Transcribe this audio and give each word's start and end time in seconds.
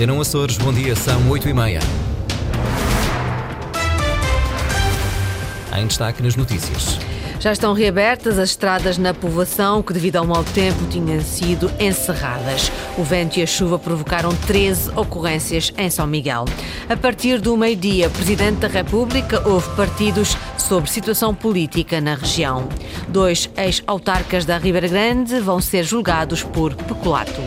Antena 0.00 0.18
Açores, 0.18 0.56
bom 0.56 0.72
dia, 0.72 0.96
são 0.96 1.28
8 1.28 1.46
e 1.46 1.52
meia. 1.52 1.80
Em 5.76 5.86
destaque 5.86 6.22
nas 6.22 6.36
notícias. 6.36 6.98
Já 7.38 7.52
estão 7.52 7.74
reabertas 7.74 8.38
as 8.38 8.48
estradas 8.48 8.96
na 8.96 9.12
povoação 9.12 9.82
que, 9.82 9.92
devido 9.92 10.16
ao 10.16 10.26
mau 10.26 10.42
tempo, 10.42 10.86
tinham 10.88 11.20
sido 11.20 11.70
encerradas. 11.78 12.72
O 12.96 13.04
vento 13.04 13.38
e 13.38 13.42
a 13.42 13.46
chuva 13.46 13.78
provocaram 13.78 14.30
13 14.46 14.90
ocorrências 14.96 15.70
em 15.76 15.90
São 15.90 16.06
Miguel. 16.06 16.46
A 16.88 16.96
partir 16.96 17.38
do 17.38 17.54
meio-dia, 17.54 18.08
Presidente 18.08 18.60
da 18.60 18.68
República 18.68 19.46
houve 19.46 19.68
partidos 19.76 20.34
sobre 20.56 20.88
situação 20.88 21.34
política 21.34 22.00
na 22.00 22.14
região. 22.14 22.66
Dois 23.06 23.50
ex-autarcas 23.54 24.46
da 24.46 24.56
Ribeira 24.56 24.88
Grande 24.88 25.38
vão 25.40 25.60
ser 25.60 25.84
julgados 25.84 26.42
por 26.42 26.74
peculato. 26.74 27.42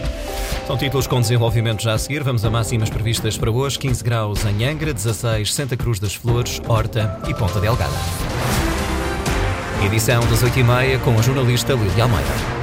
São 0.66 0.77
títulos 0.77 1.07
com 1.07 1.20
desenvolvimento 1.20 1.84
já 1.84 1.93
a 1.93 1.98
seguir. 1.98 2.23
Vamos 2.23 2.45
a 2.45 2.50
máximas 2.50 2.90
previstas 2.90 3.38
para 3.38 3.52
hoje: 3.52 3.77
15 3.77 4.03
graus 4.03 4.45
em 4.45 4.66
Angra, 4.66 4.94
16 4.94 5.53
Santa 5.53 5.76
Cruz 5.76 5.99
das 5.99 6.16
Flores, 6.16 6.62
Horta 6.67 7.20
e 7.27 7.34
Ponta 7.34 7.59
Delgada. 7.59 7.94
Edição 9.86 10.22
das 10.27 10.41
8h30 10.41 10.99
com 11.02 11.20
a 11.20 11.22
jornalista 11.22 11.73
Lília 11.73 12.03
Almeida. 12.03 12.62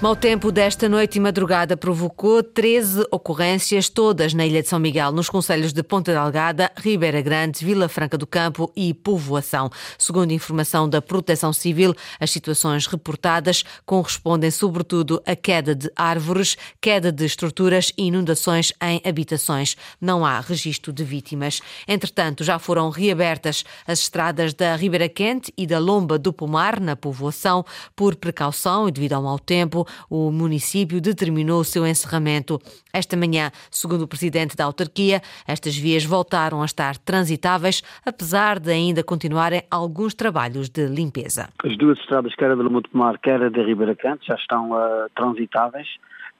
Mau 0.00 0.14
tempo 0.14 0.52
desta 0.52 0.88
noite 0.88 1.16
e 1.16 1.20
madrugada 1.20 1.76
provocou 1.76 2.40
13 2.40 3.04
ocorrências, 3.10 3.88
todas 3.88 4.32
na 4.32 4.46
Ilha 4.46 4.62
de 4.62 4.68
São 4.68 4.78
Miguel, 4.78 5.10
nos 5.10 5.28
conselhos 5.28 5.72
de 5.72 5.82
Ponta 5.82 6.12
Delgada, 6.12 6.70
Ribeira 6.76 7.20
Grande, 7.20 7.64
Vila 7.64 7.88
Franca 7.88 8.16
do 8.16 8.24
Campo 8.24 8.72
e 8.76 8.94
Povoação. 8.94 9.68
Segundo 9.98 10.30
informação 10.30 10.88
da 10.88 11.02
Proteção 11.02 11.52
Civil, 11.52 11.96
as 12.20 12.30
situações 12.30 12.86
reportadas 12.86 13.64
correspondem 13.84 14.52
sobretudo 14.52 15.20
a 15.26 15.34
queda 15.34 15.74
de 15.74 15.90
árvores, 15.96 16.56
queda 16.80 17.10
de 17.10 17.24
estruturas 17.24 17.92
e 17.98 18.04
inundações 18.04 18.72
em 18.80 19.02
habitações. 19.04 19.76
Não 20.00 20.24
há 20.24 20.38
registro 20.38 20.92
de 20.92 21.02
vítimas. 21.02 21.60
Entretanto, 21.88 22.44
já 22.44 22.60
foram 22.60 22.88
reabertas 22.88 23.64
as 23.84 23.98
estradas 23.98 24.54
da 24.54 24.76
Ribeira 24.76 25.08
Quente 25.08 25.52
e 25.58 25.66
da 25.66 25.80
Lomba 25.80 26.16
do 26.20 26.32
Pomar, 26.32 26.78
na 26.78 26.94
Povoação, 26.94 27.64
por 27.96 28.14
precaução 28.14 28.88
e 28.88 28.92
devido 28.92 29.14
ao 29.14 29.24
mau 29.24 29.40
tempo 29.40 29.87
o 30.10 30.30
município 30.30 31.00
determinou 31.00 31.60
o 31.60 31.64
seu 31.64 31.86
encerramento. 31.86 32.58
Esta 32.92 33.16
manhã, 33.16 33.50
segundo 33.70 34.02
o 34.02 34.08
presidente 34.08 34.56
da 34.56 34.64
autarquia, 34.64 35.20
estas 35.46 35.76
vias 35.76 36.04
voltaram 36.04 36.62
a 36.62 36.64
estar 36.64 36.96
transitáveis, 36.98 37.82
apesar 38.04 38.58
de 38.58 38.70
ainda 38.70 39.02
continuarem 39.02 39.62
alguns 39.70 40.14
trabalhos 40.14 40.68
de 40.68 40.86
limpeza. 40.86 41.48
As 41.64 41.76
duas 41.76 41.98
estradas, 41.98 42.34
quer 42.34 42.50
a 42.50 42.54
de 42.54 42.62
Lumo 42.62 42.82
Mar, 42.92 43.18
quer 43.18 43.42
a 43.42 43.48
de 43.48 43.62
Ribeira 43.62 43.94
Canto, 43.94 44.24
já 44.24 44.34
estão 44.34 44.72
uh, 44.72 45.08
transitáveis, 45.14 45.88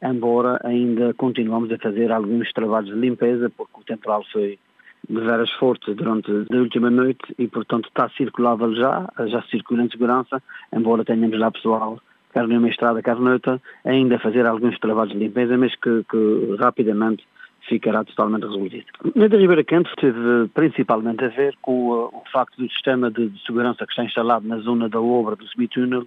embora 0.02 0.60
ainda 0.64 1.12
continuamos 1.14 1.70
a 1.72 1.78
fazer 1.78 2.12
alguns 2.12 2.52
trabalhos 2.52 2.90
de 2.90 3.00
limpeza, 3.00 3.50
porque 3.56 3.80
o 3.80 3.84
temporal 3.84 4.24
foi 4.32 4.58
de 5.08 5.20
veras 5.20 5.50
forte 5.52 5.94
durante 5.94 6.30
a 6.30 6.56
última 6.56 6.90
noite 6.90 7.34
e, 7.38 7.46
portanto, 7.48 7.88
está 7.88 8.08
circulável 8.10 8.74
já, 8.74 9.08
já 9.26 9.42
circula 9.42 9.82
em 9.82 9.90
segurança, 9.90 10.42
embora 10.72 11.04
tenhamos 11.04 11.38
lá 11.38 11.50
pessoal 11.50 11.98
quer 12.32 12.46
numa 12.46 12.68
estrada, 12.68 13.02
quer 13.02 13.16
noutra, 13.16 13.60
ainda 13.84 14.18
fazer 14.18 14.46
alguns 14.46 14.78
trabalhos 14.78 15.12
de 15.12 15.18
limpeza, 15.18 15.56
mas 15.56 15.74
que, 15.76 16.04
que 16.10 16.56
rapidamente 16.58 17.24
ficará 17.68 18.04
totalmente 18.04 18.44
resolvido. 18.44 18.86
Na 19.14 19.28
da 19.28 19.36
Ribeira 19.36 19.64
Canto 19.64 19.90
teve 19.96 20.48
principalmente 20.54 21.24
a 21.24 21.28
ver 21.28 21.54
com 21.60 21.88
o, 21.88 22.06
o 22.06 22.22
facto 22.32 22.56
do 22.56 22.70
sistema 22.70 23.10
de, 23.10 23.28
de, 23.28 23.44
segurança 23.44 23.84
que 23.84 23.92
está 23.92 24.04
instalado 24.04 24.46
na 24.46 24.58
zona 24.58 24.88
da 24.88 25.00
obra 25.00 25.36
do 25.36 25.46
subtúnel 25.46 26.06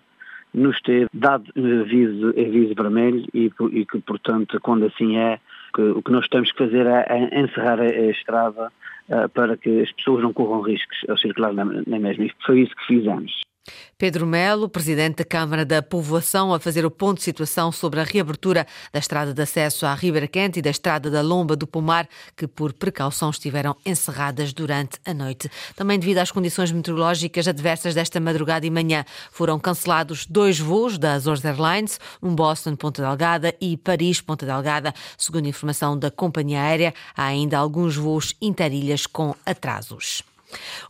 nos 0.54 0.82
ter 0.82 1.08
dado 1.14 1.46
aviso, 1.56 2.30
aviso 2.30 2.76
vermelho 2.76 3.26
e, 3.34 3.52
e, 3.72 3.86
que, 3.86 4.00
portanto, 4.00 4.60
quando 4.62 4.86
assim 4.86 5.18
é, 5.18 5.40
que, 5.74 5.82
o 5.82 6.02
que 6.02 6.12
nós 6.12 6.28
temos 6.28 6.52
que 6.52 6.58
fazer 6.58 6.86
é, 6.86 7.06
é 7.08 7.40
encerrar 7.40 7.80
a, 7.80 7.84
a 7.84 8.12
estrada 8.12 8.72
uh, 9.10 9.30
para 9.30 9.56
que 9.56 9.82
as 9.82 9.92
pessoas 9.94 10.22
não 10.22 10.34
corram 10.34 10.62
riscos 10.62 10.98
ao 11.08 11.18
circular 11.18 11.54
na, 11.54 11.64
na 11.64 12.00
mesma. 12.00 12.26
E 12.26 12.32
foi 12.46 12.62
isso 12.62 12.76
que 12.76 12.88
fizemos. 12.88 13.42
Pedro 14.02 14.26
Melo, 14.26 14.68
presidente 14.68 15.18
da 15.18 15.26
Câmara 15.26 15.64
da 15.64 15.80
Povoação, 15.80 16.52
a 16.52 16.60
fazer 16.60 16.84
o 16.84 16.90
ponto 16.90 17.20
de 17.20 17.24
situação 17.24 17.72
sobre 17.72 18.00
a 18.00 18.04
reabertura 18.04 18.66
da 18.92 18.98
estrada 18.98 19.32
de 19.32 19.40
acesso 19.40 19.86
à 19.86 19.94
Ribeira 19.94 20.28
Quente 20.28 20.58
e 20.58 20.62
da 20.62 20.72
estrada 20.72 21.12
da 21.12 21.22
Lomba 21.22 21.56
do 21.56 21.68
Pomar, 21.68 22.10
que 22.36 22.48
por 22.48 22.74
precaução 22.74 23.30
estiveram 23.30 23.76
encerradas 23.86 24.54
durante 24.54 24.98
a 25.06 25.14
noite. 25.14 25.52
Também 25.76 26.00
devido 26.00 26.18
às 26.18 26.32
condições 26.32 26.72
meteorológicas 26.72 27.48
adversas 27.48 27.94
desta 27.94 28.20
madrugada 28.20 28.66
e 28.66 28.72
manhã, 28.72 29.06
foram 29.32 29.60
cancelados 29.60 30.26
dois 30.26 30.60
voos 30.60 30.98
da 30.98 31.14
Azores 31.14 31.46
Airlines, 31.46 32.00
um 32.24 32.34
Boston-Ponta 32.34 33.04
Delgada 33.04 33.56
e 33.62 33.78
Paris-Ponta 33.78 34.48
Delgada. 34.48 34.96
Segundo 35.16 35.48
informação 35.48 35.96
da 35.96 36.10
companhia 36.10 36.62
aérea, 36.62 36.94
há 37.16 37.26
ainda 37.26 37.60
alguns 37.60 37.96
voos 37.96 38.36
interilhas 38.42 39.06
com 39.06 39.36
atrasos. 39.46 40.24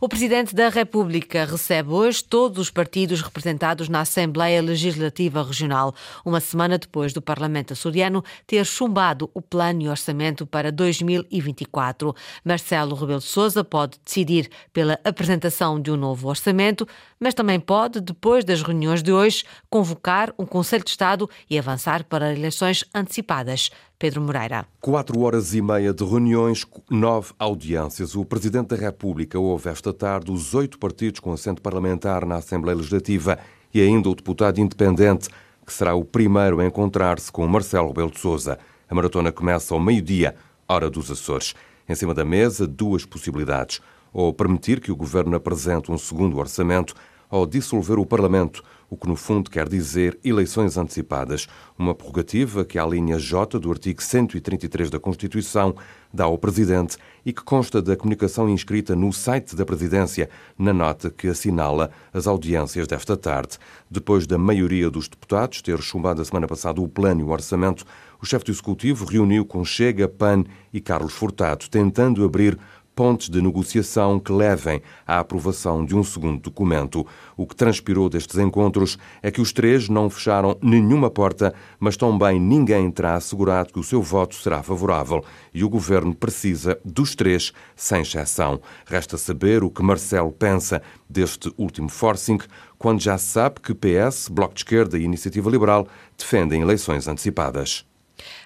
O 0.00 0.08
Presidente 0.08 0.54
da 0.54 0.68
República 0.68 1.44
recebe 1.44 1.90
hoje 1.90 2.22
todos 2.24 2.58
os 2.58 2.70
partidos 2.70 3.20
representados 3.20 3.88
na 3.88 4.00
Assembleia 4.00 4.60
Legislativa 4.60 5.42
Regional, 5.42 5.94
uma 6.24 6.40
semana 6.40 6.78
depois 6.78 7.12
do 7.12 7.22
Parlamento 7.22 7.72
açoriano 7.72 8.24
ter 8.46 8.64
chumbado 8.66 9.30
o 9.34 9.40
plano 9.40 9.82
e 9.82 9.88
orçamento 9.88 10.46
para 10.46 10.72
2024. 10.72 12.14
Marcelo 12.44 12.94
Rebelo 12.94 13.20
de 13.20 13.26
Sousa 13.26 13.62
pode 13.62 13.98
decidir 14.04 14.50
pela 14.72 14.98
apresentação 15.04 15.80
de 15.80 15.90
um 15.90 15.96
novo 15.96 16.28
orçamento, 16.28 16.86
mas 17.18 17.34
também 17.34 17.60
pode, 17.60 18.00
depois 18.00 18.44
das 18.44 18.62
reuniões 18.62 19.02
de 19.02 19.12
hoje, 19.12 19.44
convocar 19.70 20.32
um 20.38 20.44
Conselho 20.44 20.84
de 20.84 20.90
Estado 20.90 21.28
e 21.48 21.58
avançar 21.58 22.04
para 22.04 22.32
eleições 22.32 22.84
antecipadas. 22.94 23.70
Pedro 24.02 24.20
Moreira. 24.20 24.66
Quatro 24.80 25.20
horas 25.20 25.54
e 25.54 25.62
meia 25.62 25.94
de 25.94 26.04
reuniões, 26.04 26.66
nove 26.90 27.32
audiências. 27.38 28.16
O 28.16 28.24
Presidente 28.24 28.70
da 28.70 28.76
República 28.76 29.38
ouve 29.38 29.70
esta 29.70 29.92
tarde 29.92 30.32
os 30.32 30.56
oito 30.56 30.76
partidos 30.76 31.20
com 31.20 31.32
assento 31.32 31.62
parlamentar 31.62 32.26
na 32.26 32.34
Assembleia 32.34 32.76
Legislativa 32.76 33.38
e 33.72 33.80
ainda 33.80 34.08
o 34.08 34.14
deputado 34.16 34.60
independente, 34.60 35.28
que 35.64 35.72
será 35.72 35.94
o 35.94 36.04
primeiro 36.04 36.58
a 36.58 36.66
encontrar-se 36.66 37.30
com 37.30 37.46
Marcelo 37.46 37.86
Rebelo 37.86 38.10
de 38.10 38.18
Sousa. 38.18 38.58
A 38.90 38.92
maratona 38.92 39.30
começa 39.30 39.72
ao 39.72 39.78
meio-dia, 39.78 40.34
hora 40.68 40.90
dos 40.90 41.08
Açores. 41.08 41.54
Em 41.88 41.94
cima 41.94 42.12
da 42.12 42.24
mesa, 42.24 42.66
duas 42.66 43.06
possibilidades. 43.06 43.80
Ou 44.12 44.32
permitir 44.32 44.80
que 44.80 44.90
o 44.90 44.96
Governo 44.96 45.36
apresente 45.36 45.92
um 45.92 45.96
segundo 45.96 46.38
orçamento, 46.38 46.92
ou 47.32 47.46
dissolver 47.46 47.98
o 47.98 48.04
Parlamento, 48.04 48.62
o 48.90 48.96
que 48.96 49.08
no 49.08 49.16
fundo 49.16 49.50
quer 49.50 49.66
dizer 49.66 50.18
eleições 50.22 50.76
antecipadas, 50.76 51.48
uma 51.78 51.94
prerrogativa 51.94 52.62
que 52.62 52.78
a 52.78 52.84
linha 52.84 53.18
J 53.18 53.58
do 53.58 53.70
artigo 53.70 54.02
133 54.02 54.90
da 54.90 55.00
Constituição 55.00 55.74
dá 56.12 56.24
ao 56.24 56.36
Presidente 56.36 56.98
e 57.24 57.32
que 57.32 57.42
consta 57.42 57.80
da 57.80 57.96
comunicação 57.96 58.50
inscrita 58.50 58.94
no 58.94 59.10
site 59.10 59.56
da 59.56 59.64
Presidência, 59.64 60.28
na 60.58 60.74
nota 60.74 61.10
que 61.10 61.26
assinala 61.26 61.90
as 62.12 62.26
audiências 62.26 62.86
desta 62.86 63.16
tarde. 63.16 63.56
Depois 63.90 64.26
da 64.26 64.36
maioria 64.36 64.90
dos 64.90 65.08
deputados 65.08 65.62
ter 65.62 65.80
chumbado 65.80 66.20
a 66.20 66.24
semana 66.26 66.46
passada 66.46 66.82
o 66.82 66.88
plano 66.88 67.22
e 67.22 67.24
o 67.24 67.30
orçamento, 67.30 67.86
o 68.20 68.26
chefe 68.26 68.44
do 68.44 68.52
Executivo 68.52 69.06
reuniu 69.06 69.46
com 69.46 69.64
Chega, 69.64 70.06
PAN 70.06 70.44
e 70.70 70.82
Carlos 70.82 71.14
Furtado, 71.14 71.66
tentando 71.70 72.22
abrir 72.24 72.58
pontes 72.94 73.28
de 73.28 73.40
negociação 73.40 74.20
que 74.20 74.32
levem 74.32 74.82
à 75.06 75.18
aprovação 75.18 75.84
de 75.84 75.96
um 75.96 76.02
segundo 76.02 76.40
documento. 76.40 77.06
O 77.36 77.46
que 77.46 77.56
transpirou 77.56 78.08
destes 78.08 78.38
encontros 78.38 78.98
é 79.22 79.30
que 79.30 79.40
os 79.40 79.52
três 79.52 79.88
não 79.88 80.10
fecharam 80.10 80.56
nenhuma 80.62 81.10
porta, 81.10 81.54
mas 81.78 81.96
também 81.96 82.38
ninguém 82.38 82.90
terá 82.90 83.14
assegurado 83.14 83.72
que 83.72 83.80
o 83.80 83.84
seu 83.84 84.02
voto 84.02 84.34
será 84.34 84.62
favorável 84.62 85.24
e 85.54 85.64
o 85.64 85.68
governo 85.68 86.14
precisa 86.14 86.78
dos 86.84 87.14
três, 87.14 87.52
sem 87.74 88.02
exceção. 88.02 88.60
Resta 88.86 89.16
saber 89.16 89.64
o 89.64 89.70
que 89.70 89.82
Marcelo 89.82 90.32
pensa 90.32 90.82
deste 91.08 91.52
último 91.56 91.88
forcing, 91.88 92.38
quando 92.78 93.00
já 93.00 93.16
se 93.16 93.26
sabe 93.26 93.60
que 93.60 93.74
PS, 93.74 94.28
Bloco 94.28 94.54
de 94.54 94.60
Esquerda 94.60 94.98
e 94.98 95.04
Iniciativa 95.04 95.50
Liberal 95.50 95.86
defendem 96.16 96.62
eleições 96.62 97.06
antecipadas. 97.06 97.91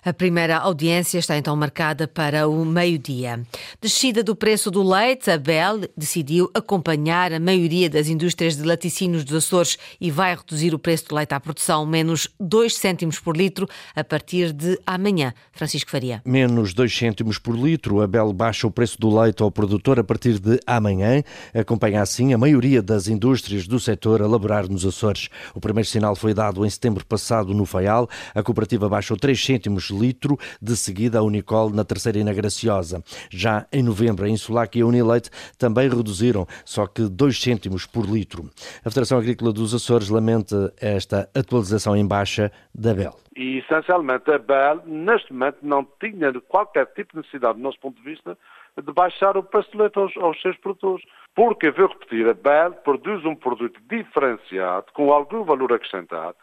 A 0.04 0.12
primeira 0.12 0.58
audiência 0.58 1.18
está 1.18 1.36
então 1.36 1.54
marcada 1.56 2.06
para 2.06 2.48
o 2.48 2.64
meio-dia. 2.64 3.40
Descida 3.80 4.22
do 4.22 4.36
preço 4.36 4.70
do 4.70 4.82
leite, 4.82 5.30
a 5.30 5.38
Bel 5.38 5.80
decidiu 5.96 6.50
acompanhar 6.54 7.32
a 7.32 7.40
maioria 7.40 7.90
das 7.90 8.08
indústrias 8.08 8.56
de 8.56 8.62
laticínios 8.62 9.24
dos 9.24 9.44
Açores 9.44 9.76
e 10.00 10.10
vai 10.10 10.34
reduzir 10.34 10.74
o 10.74 10.78
preço 10.78 11.08
do 11.08 11.14
leite 11.14 11.34
à 11.34 11.40
produção 11.40 11.84
menos 11.84 12.28
2 12.38 12.74
cêntimos 12.74 13.18
por 13.18 13.36
litro 13.36 13.68
a 13.94 14.04
partir 14.04 14.52
de 14.52 14.78
amanhã. 14.86 15.34
Francisco 15.52 15.90
Faria. 15.90 16.22
Menos 16.24 16.72
2 16.72 16.96
cêntimos 16.96 17.38
por 17.38 17.56
litro. 17.56 18.00
A 18.00 18.06
Bel 18.06 18.32
baixa 18.32 18.66
o 18.66 18.70
preço 18.70 18.98
do 19.00 19.14
leite 19.18 19.42
ao 19.42 19.50
produtor 19.50 19.98
a 19.98 20.04
partir 20.04 20.38
de 20.38 20.60
amanhã. 20.66 21.22
Acompanha 21.54 22.02
assim 22.02 22.32
a 22.32 22.38
maioria 22.38 22.80
das 22.80 23.08
indústrias 23.08 23.66
do 23.66 23.80
setor 23.80 24.22
a 24.22 24.26
laborar 24.26 24.68
nos 24.68 24.86
Açores. 24.86 25.28
O 25.54 25.60
primeiro 25.60 25.88
sinal 25.88 26.14
foi 26.14 26.32
dado 26.32 26.64
em 26.64 26.70
setembro 26.70 27.04
passado 27.04 27.52
no 27.52 27.66
Faial. 27.66 28.08
A 28.34 28.42
cooperativa 28.42 28.88
baixou 28.88 29.16
3 29.16 29.38
cêntimos 29.38 29.55
cêntimos 29.56 29.90
litro, 29.90 30.38
de 30.60 30.76
seguida 30.76 31.18
a 31.18 31.22
Unicol 31.22 31.70
na 31.70 31.84
terceira 31.84 32.18
e 32.18 32.24
na 32.24 32.32
Graciosa. 32.32 33.02
Já 33.30 33.66
em 33.72 33.82
novembro, 33.82 34.26
a 34.26 34.28
Insulac 34.28 34.78
e 34.78 34.82
a 34.82 34.86
Unileite 34.86 35.30
também 35.58 35.88
reduziram, 35.88 36.46
só 36.64 36.86
que 36.86 37.02
2 37.08 37.40
cêntimos 37.40 37.86
por 37.86 38.04
litro. 38.04 38.50
A 38.84 38.90
Federação 38.90 39.18
Agrícola 39.18 39.52
dos 39.52 39.74
Açores 39.74 40.10
lamenta 40.10 40.72
esta 40.80 41.28
atualização 41.34 41.96
em 41.96 42.06
baixa 42.06 42.52
da 42.74 42.92
Bel. 42.92 43.16
E, 43.34 43.58
essencialmente, 43.58 44.30
a 44.30 44.38
Bel, 44.38 44.82
neste 44.86 45.32
momento, 45.32 45.58
não 45.62 45.86
tinha 46.00 46.32
qualquer 46.48 46.86
tipo 46.94 47.12
de 47.12 47.18
necessidade, 47.18 47.58
do 47.58 47.62
nosso 47.62 47.78
ponto 47.80 47.96
de 47.96 48.02
vista, 48.02 48.36
de 48.82 48.92
baixar 48.92 49.36
o 49.36 49.42
preço 49.42 49.70
do 49.72 49.78
leite 49.78 49.98
aos, 49.98 50.14
aos 50.18 50.40
seus 50.40 50.56
produtores. 50.58 51.04
Porque, 51.34 51.70
vou 51.70 51.88
repetir, 51.88 52.28
a 52.28 52.34
Bel 52.34 52.72
produz 52.72 53.24
um 53.24 53.34
produto 53.34 53.78
diferenciado, 53.90 54.86
com 54.92 55.12
algum 55.12 55.44
valor 55.44 55.72
acrescentado, 55.72 56.34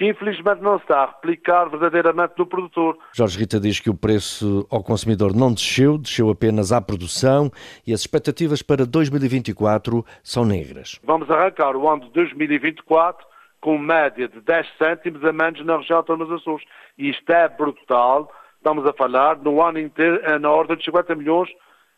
que 0.00 0.08
infelizmente 0.08 0.62
não 0.62 0.76
está 0.76 1.02
a 1.02 1.06
replicar 1.08 1.68
verdadeiramente 1.68 2.32
no 2.38 2.46
produtor. 2.46 2.96
Jorge 3.12 3.38
Rita 3.38 3.60
diz 3.60 3.80
que 3.80 3.90
o 3.90 3.94
preço 3.94 4.66
ao 4.70 4.82
consumidor 4.82 5.36
não 5.36 5.52
desceu, 5.52 5.98
desceu 5.98 6.30
apenas 6.30 6.72
à 6.72 6.80
produção 6.80 7.50
e 7.86 7.92
as 7.92 8.00
expectativas 8.00 8.62
para 8.62 8.86
2024 8.86 10.02
são 10.22 10.42
negras. 10.42 10.98
Vamos 11.04 11.30
arrancar 11.30 11.76
o 11.76 11.86
ano 11.86 12.06
de 12.06 12.12
2024 12.12 13.26
com 13.60 13.76
média 13.76 14.26
de 14.26 14.40
10 14.40 14.66
cêntimos 14.78 15.22
a 15.22 15.34
menos 15.34 15.62
na 15.66 15.76
região 15.76 15.98
autónoma 15.98 16.24
dos 16.24 16.40
Açores. 16.40 16.66
E 16.96 17.10
isto 17.10 17.30
é 17.30 17.46
brutal. 17.50 18.32
Estamos 18.56 18.86
a 18.86 18.94
falar 18.94 19.36
no 19.36 19.62
ano 19.62 19.78
inteiro 19.78 20.18
na 20.40 20.50
ordem 20.50 20.78
de 20.78 20.84
50 20.86 21.14
milhões 21.14 21.50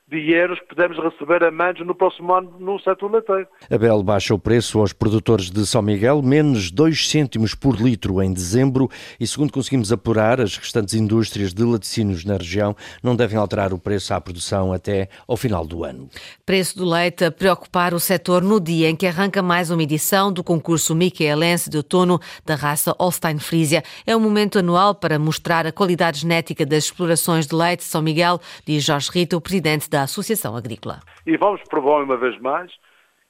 de 0.08 0.30
euros 0.32 0.58
que 0.60 0.74
podemos 0.74 0.98
receber 0.98 1.42
a 1.42 1.50
menos 1.50 1.86
no 1.86 1.94
próximo 1.94 2.34
ano 2.34 2.54
no 2.58 2.78
setor 2.80 3.10
leiteiro. 3.10 3.46
A 3.70 3.78
Bel 3.78 4.02
baixa 4.02 4.34
o 4.34 4.38
preço 4.38 4.78
aos 4.78 4.92
produtores 4.92 5.50
de 5.50 5.66
São 5.66 5.80
Miguel, 5.80 6.20
menos 6.20 6.70
2 6.70 7.08
cêntimos 7.08 7.54
por 7.54 7.80
litro 7.80 8.22
em 8.22 8.32
dezembro 8.32 8.90
e, 9.18 9.26
segundo 9.26 9.52
conseguimos 9.52 9.90
apurar, 9.90 10.40
as 10.40 10.56
restantes 10.56 10.94
indústrias 10.94 11.54
de 11.54 11.62
laticínios 11.62 12.24
na 12.24 12.36
região 12.36 12.76
não 13.02 13.16
devem 13.16 13.38
alterar 13.38 13.72
o 13.72 13.78
preço 13.78 14.12
à 14.12 14.20
produção 14.20 14.72
até 14.72 15.08
ao 15.26 15.36
final 15.36 15.66
do 15.66 15.82
ano. 15.84 16.08
Preço 16.44 16.76
do 16.76 16.84
leite 16.84 17.24
a 17.24 17.30
preocupar 17.30 17.94
o 17.94 18.00
setor 18.00 18.42
no 18.42 18.60
dia 18.60 18.90
em 18.90 18.96
que 18.96 19.06
arranca 19.06 19.40
mais 19.40 19.70
uma 19.70 19.82
edição 19.82 20.30
do 20.30 20.44
concurso 20.44 20.94
Michaelense 20.94 21.70
de 21.70 21.78
outono 21.78 22.20
da 22.44 22.54
raça 22.54 22.94
Holstein 22.98 23.38
Frisia. 23.38 23.82
É 24.06 24.14
um 24.14 24.20
momento 24.20 24.58
anual 24.58 24.94
para 24.94 25.18
mostrar 25.18 25.66
a 25.66 25.72
qualidade 25.72 26.20
genética 26.20 26.66
das 26.66 26.84
explorações 26.84 27.46
de 27.46 27.54
leite 27.54 27.80
de 27.80 27.86
São 27.86 28.02
Miguel, 28.02 28.40
diz 28.66 28.84
Jorge 28.84 29.10
Rita, 29.10 29.36
o 29.36 29.40
presidente 29.40 29.88
da 29.92 30.04
Associação 30.04 30.56
Agrícola. 30.56 31.00
E 31.26 31.36
vamos 31.36 31.60
provar 31.68 32.02
uma 32.02 32.16
vez 32.16 32.40
mais 32.40 32.72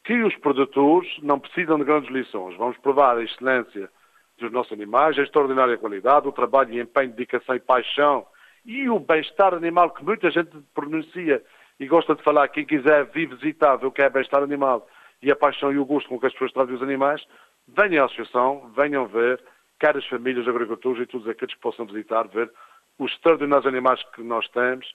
que 0.05 0.23
os 0.23 0.35
produtores 0.37 1.11
não 1.21 1.41
precisam 1.41 1.77
de 1.77 1.85
grandes 1.85 2.11
lições. 2.11 2.57
Vamos 2.57 2.79
provar 2.79 3.19
a 3.19 3.23
excelência 3.23 3.91
dos 4.39 4.53
nossos 4.53 4.73
animais, 4.73 5.19
a 5.19 5.23
extraordinária 5.23 5.77
qualidade, 5.77 6.29
o 6.29 6.33
trabalho 6.33 6.73
e 6.73 6.81
empenho, 6.81 7.11
dedicação 7.11 7.57
e 7.57 7.61
paixão 7.61 8.25
e 8.65 8.89
o 8.89 9.01
bem-estar 9.01 9.53
animal 9.55 9.91
que 9.91 10.05
muita 10.05 10.31
gente 10.31 10.51
pronuncia 10.73 11.43
e 11.81 11.87
gosta 11.87 12.15
de 12.15 12.23
falar. 12.23 12.47
Quem 12.49 12.65
quiser 12.65 13.07
vir 13.07 13.27
visitar, 13.27 13.77
ver 13.77 13.87
o 13.87 13.93
que 13.93 14.03
é 14.03 14.09
bem-estar 14.09 14.41
animal 14.41 14.87
e 15.21 15.33
a 15.33 15.37
paixão 15.37 15.73
e 15.73 15.79
o 15.79 15.85
gosto 15.85 16.09
com 16.09 16.19
que 16.19 16.27
as 16.27 16.33
pessoas 16.33 16.53
tratam 16.53 16.77
os 16.77 16.83
animais, 16.83 17.25
venham 17.67 18.05
à 18.05 18.07
associação, 18.07 18.71
venham 18.77 19.07
ver, 19.07 19.43
quer 19.81 19.97
as 19.97 20.07
famílias, 20.07 20.47
agricultores 20.47 21.03
e 21.03 21.07
todos 21.07 21.29
aqueles 21.29 21.55
que 21.55 21.61
possam 21.61 21.87
visitar, 21.87 22.29
ver 22.29 22.51
os 22.99 23.11
extraordinários 23.13 23.67
animais 23.67 24.01
que 24.15 24.23
nós 24.23 24.49
temos, 24.49 24.87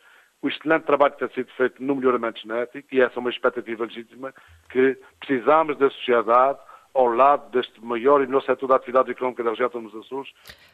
o 0.41 0.47
excelente 0.47 0.85
trabalho 0.85 1.13
que 1.13 1.19
tem 1.19 1.35
sido 1.35 1.51
feito 1.53 1.81
no 1.83 1.95
melhoramento 1.95 2.39
genético, 2.39 2.87
e 2.91 3.01
essa 3.01 3.15
é 3.15 3.19
uma 3.19 3.29
expectativa 3.29 3.85
legítima, 3.85 4.33
que 4.69 4.97
precisamos 5.19 5.77
da 5.77 5.89
sociedade 5.89 6.59
ao 6.97 7.05
lado 7.05 7.51
deste 7.51 7.79
maior 7.79 8.23
e 8.23 8.25
melhor 8.25 8.41
setor 8.41 8.67
da 8.67 8.75
atividade 8.75 9.11
económica 9.11 9.43
da 9.43 9.51
região 9.51 9.69
dos 9.69 9.93
Açores. 10.03 10.29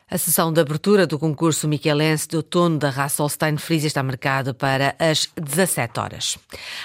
A 0.09 0.17
sessão 0.17 0.53
de 0.53 0.61
abertura 0.61 1.05
do 1.05 1.19
concurso 1.19 1.67
Michelense 1.67 2.29
de 2.29 2.37
outono 2.37 2.77
da 2.77 2.89
raça 2.89 3.21
Holstein 3.21 3.57
Frisia 3.57 3.87
está 3.87 4.01
marcada 4.01 4.53
para 4.53 4.95
as 4.97 5.29
17 5.35 5.99
horas. 5.99 6.37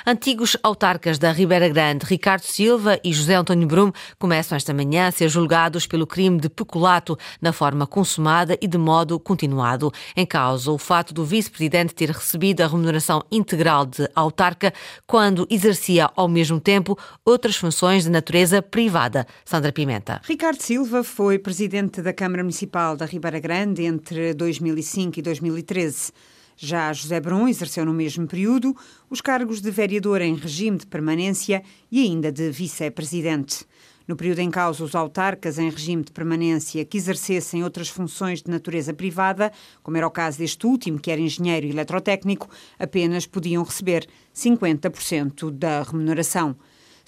Antigos 0.05 0.57
autarcas 0.61 1.19
da 1.19 1.31
Ribeira 1.31 1.69
Grande, 1.69 2.05
Ricardo 2.05 2.43
Silva 2.43 2.99
e 3.05 3.13
José 3.13 3.35
António 3.35 3.69
Brum, 3.69 3.93
começam 4.19 4.57
esta 4.57 4.75
manhã 4.75 5.07
a 5.07 5.13
ser 5.13 5.29
julgados 5.29 5.87
pelo 5.87 6.07
crime 6.07 6.41
de 6.41 6.49
peculato 6.49 7.17
na 7.41 7.53
forma 7.53 7.87
consumada 7.87 8.59
e 8.61 8.67
de 8.67 8.79
modo 8.79 9.21
continuado. 9.21 9.93
Em 10.17 10.27
causa, 10.27 10.73
o 10.73 10.79
fato 10.79 11.15
do 11.15 11.25
vice-presidente 11.25 11.95
ter 11.95 12.11
recebido 12.11 12.63
a 12.63 12.67
remuneração 12.67 13.23
integral 13.31 13.87
de 13.87 14.09
autarca 14.17 14.73
quando 15.07 15.47
exercia 15.49 16.11
ao 16.17 16.27
mesmo 16.27 16.59
tempo 16.59 16.99
outras 17.25 17.57
funções 17.57 18.03
de 18.03 18.11
natureza 18.11 18.61
privada. 18.61 19.28
Sandra 19.45 19.73
Pimenta. 19.73 20.21
Ricardo 20.25 20.61
Silva 20.61 21.03
foi 21.05 21.39
presidente 21.39 22.03
da 22.03 22.13
Câmara 22.13 22.43
Municipal 22.43 22.97
da 22.97 23.07
Ribeira 23.07 23.39
Grande 23.39 23.85
entre 23.85 24.35
2005 24.35 25.19
e 25.19 25.23
2013. 25.23 26.13
Já 26.57 26.93
José 26.93 27.21
Brum 27.21 27.47
exerceu 27.47 27.85
no 27.85 27.93
mesmo 27.93 28.27
período 28.27 28.77
os 29.09 29.21
cargos 29.21 29.61
de 29.61 29.71
vereador 29.71 30.21
em 30.21 30.35
regime 30.35 30.79
de 30.79 30.87
permanência 30.87 31.63
e 31.91 32.03
ainda 32.03 32.33
de 32.33 32.51
vice-presidente. 32.51 33.65
No 34.09 34.17
período 34.17 34.39
em 34.39 34.51
causa, 34.51 34.83
os 34.83 34.95
autarcas 34.95 35.59
em 35.59 35.69
regime 35.69 36.03
de 36.03 36.11
permanência 36.11 36.83
que 36.83 36.97
exercessem 36.97 37.63
outras 37.63 37.91
funções 37.91 38.43
de 38.43 38.51
natureza 38.51 38.95
privada, 38.95 39.53
como 39.83 39.99
era 39.99 40.07
o 40.07 40.11
caso 40.11 40.39
deste 40.39 40.67
último, 40.67 40.99
que 40.99 41.11
era 41.11 41.21
engenheiro 41.21 41.67
eletrotécnico, 41.67 42.49
apenas 42.79 43.27
podiam 43.27 43.63
receber 43.63 44.09
50% 44.35 45.51
da 45.51 45.83
remuneração. 45.83 46.57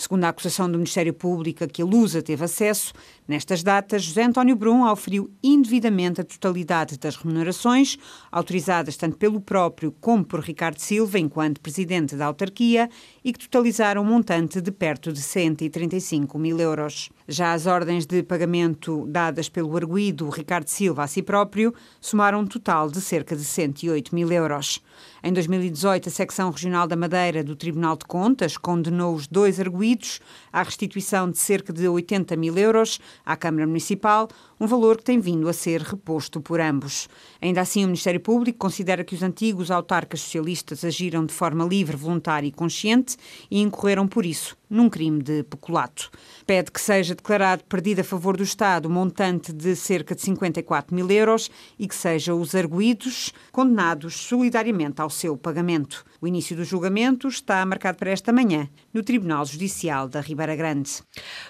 Segundo 0.01 0.25
a 0.25 0.31
acusação 0.31 0.67
do 0.67 0.79
Ministério 0.79 1.13
Público 1.13 1.63
a 1.63 1.67
que 1.67 1.83
a 1.83 1.85
Lusa 1.85 2.23
teve 2.23 2.43
acesso, 2.43 2.95
nestas 3.31 3.63
datas, 3.63 4.03
José 4.03 4.25
António 4.25 4.57
Brum 4.57 4.85
auferiu 4.85 5.31
indevidamente 5.41 6.21
a 6.21 6.25
totalidade 6.25 6.99
das 6.99 7.15
remunerações, 7.15 7.97
autorizadas 8.31 8.97
tanto 8.97 9.17
pelo 9.17 9.41
próprio 9.41 9.95
como 10.01 10.25
por 10.25 10.41
Ricardo 10.41 10.81
Silva, 10.81 11.17
enquanto 11.17 11.61
presidente 11.61 12.17
da 12.17 12.27
autarquia, 12.27 12.91
e 13.25 13.33
que 13.33 13.39
totalizaram 13.39 14.03
um 14.03 14.05
montante 14.05 14.61
de 14.61 14.73
perto 14.73 15.13
de 15.13 15.23
135 15.23 16.37
mil 16.41 16.59
euros. 16.59 17.09
Já 17.29 17.53
as 17.53 17.67
ordens 17.67 18.05
de 18.05 18.21
pagamento 18.25 19.07
dadas 19.07 19.49
pelo 19.49 19.77
arguído 19.77 20.29
Ricardo 20.29 20.67
Silva 20.67 21.05
a 21.05 21.07
si 21.07 21.23
próprio 21.23 21.73
somaram 22.01 22.41
um 22.41 22.47
total 22.47 22.91
de 22.91 23.01
cerca 23.01 23.37
de 23.37 23.45
108 23.45 24.13
mil 24.13 24.33
euros. 24.33 24.83
Em 25.23 25.33
2018, 25.33 26.09
a 26.09 26.13
Secção 26.13 26.51
Regional 26.51 26.89
da 26.89 26.97
Madeira 26.97 27.45
do 27.45 27.55
Tribunal 27.55 27.97
de 27.97 28.07
Contas 28.07 28.57
condenou 28.57 29.15
os 29.15 29.27
dois 29.29 29.61
arguídos 29.61 30.19
à 30.53 30.63
restituição 30.63 31.31
de 31.31 31.39
cerca 31.39 31.73
de 31.73 31.87
80 31.87 32.37
mil 32.37 32.59
euros 32.59 32.99
à 33.25 33.37
Câmara 33.37 33.67
Municipal, 33.67 34.29
um 34.61 34.67
valor 34.67 34.99
que 34.99 35.05
tem 35.05 35.19
vindo 35.19 35.49
a 35.49 35.55
ser 35.55 35.81
reposto 35.81 36.39
por 36.39 36.61
ambos. 36.61 37.09
Ainda 37.41 37.63
assim, 37.63 37.83
o 37.83 37.87
Ministério 37.87 38.21
Público 38.21 38.59
considera 38.59 39.03
que 39.03 39.15
os 39.15 39.23
antigos 39.23 39.71
autarcas 39.71 40.21
socialistas 40.21 40.85
agiram 40.85 41.25
de 41.25 41.33
forma 41.33 41.65
livre, 41.65 41.97
voluntária 41.97 42.47
e 42.47 42.53
consciente 42.53 43.17
e 43.51 43.61
incorreram, 43.61 44.07
por 44.07 44.27
isso, 44.27 44.55
num 44.69 44.91
crime 44.91 45.23
de 45.23 45.43
peculato. 45.45 46.11
Pede 46.47 46.71
que 46.71 46.81
seja 46.81 47.15
declarado 47.15 47.65
perdido 47.65 48.01
a 48.01 48.05
favor 48.05 48.37
do 48.37 48.43
Estado 48.43 48.87
um 48.89 48.93
montante 48.93 49.51
de 49.51 49.75
cerca 49.75 50.15
de 50.15 50.21
54 50.21 50.95
mil 50.95 51.11
euros 51.11 51.51
e 51.79 51.89
que 51.89 51.95
sejam 51.95 52.39
os 52.39 52.55
arguídos 52.55 53.33
condenados 53.51 54.15
solidariamente 54.15 55.01
ao 55.01 55.09
seu 55.09 55.37
pagamento. 55.37 56.05
O 56.21 56.29
início 56.29 56.55
do 56.55 56.65
julgamento 56.65 57.29
está 57.29 57.65
marcado 57.65 57.97
para 57.97 58.11
esta 58.11 58.31
manhã, 58.31 58.69
no 58.93 59.03
Tribunal 59.03 59.47
Judicial 59.47 60.07
da 60.07 60.21
Ribeira 60.21 60.55
Grande. 60.55 61.03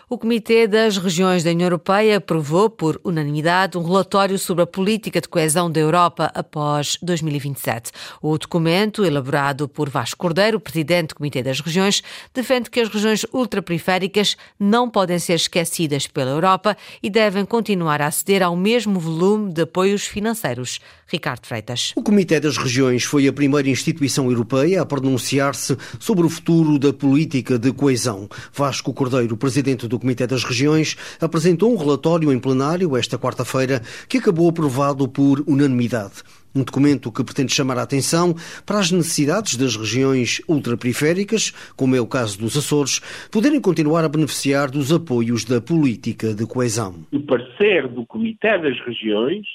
O 0.08 0.16
Comitê 0.16 0.68
das 0.68 0.96
Regiões 0.96 1.42
da 1.42 1.50
União 1.50 1.66
Europeia 1.66 2.18
aprovou, 2.18 2.70
por 2.70 2.99
unanimidade, 3.04 3.76
um 3.78 3.82
relatório 3.82 4.38
sobre 4.38 4.64
a 4.64 4.66
política 4.66 5.20
de 5.20 5.28
coesão 5.28 5.70
da 5.70 5.80
Europa 5.80 6.30
após 6.34 6.96
2027. 7.02 7.90
O 8.22 8.36
documento, 8.36 9.04
elaborado 9.04 9.68
por 9.68 9.88
Vasco 9.88 10.18
Cordeiro, 10.18 10.60
presidente 10.60 11.08
do 11.08 11.14
Comitê 11.16 11.42
das 11.42 11.60
Regiões, 11.60 12.02
defende 12.32 12.70
que 12.70 12.80
as 12.80 12.88
regiões 12.88 13.24
ultraperiféricas 13.32 14.36
não 14.58 14.88
podem 14.88 15.18
ser 15.18 15.34
esquecidas 15.34 16.06
pela 16.06 16.30
Europa 16.30 16.76
e 17.02 17.10
devem 17.10 17.44
continuar 17.44 18.00
a 18.02 18.06
aceder 18.06 18.42
ao 18.42 18.56
mesmo 18.56 18.98
volume 18.98 19.52
de 19.52 19.62
apoios 19.62 20.06
financeiros. 20.06 20.80
Ricardo 21.10 21.44
Freitas. 21.44 21.92
O 21.96 22.02
Comitê 22.02 22.38
das 22.38 22.56
Regiões 22.56 23.02
foi 23.02 23.26
a 23.26 23.32
primeira 23.32 23.68
instituição 23.68 24.30
europeia 24.30 24.80
a 24.80 24.86
pronunciar-se 24.86 25.76
sobre 25.98 26.24
o 26.24 26.30
futuro 26.30 26.78
da 26.78 26.92
política 26.92 27.58
de 27.58 27.72
coesão. 27.72 28.28
Vasco 28.52 28.94
Cordeiro, 28.94 29.36
presidente 29.36 29.88
do 29.88 29.98
Comitê 29.98 30.26
das 30.26 30.44
Regiões, 30.44 30.96
apresentou 31.20 31.72
um 31.72 31.76
relatório 31.76 32.32
em 32.32 32.38
plenário 32.38 32.96
esta 32.96 33.18
quarta-feira 33.18 33.82
que 34.08 34.18
acabou 34.18 34.48
aprovado 34.48 35.08
por 35.08 35.42
unanimidade. 35.48 36.22
Um 36.54 36.62
documento 36.62 37.12
que 37.12 37.24
pretende 37.24 37.52
chamar 37.52 37.78
a 37.78 37.82
atenção 37.82 38.34
para 38.64 38.78
as 38.78 38.90
necessidades 38.90 39.56
das 39.56 39.76
regiões 39.76 40.40
ultraperiféricas, 40.48 41.52
como 41.76 41.94
é 41.94 42.00
o 42.00 42.06
caso 42.06 42.38
dos 42.38 42.56
Açores, 42.56 43.00
poderem 43.30 43.60
continuar 43.60 44.04
a 44.04 44.08
beneficiar 44.08 44.70
dos 44.70 44.92
apoios 44.92 45.44
da 45.44 45.60
política 45.60 46.34
de 46.34 46.46
coesão. 46.46 47.04
O 47.12 47.20
parecer 47.20 47.88
do 47.88 48.04
Comitê 48.06 48.58
das 48.58 48.78
Regiões 48.84 49.46